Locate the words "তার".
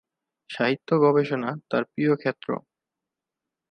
1.69-1.83